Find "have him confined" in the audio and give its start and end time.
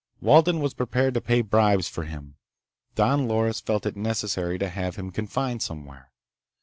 4.67-5.61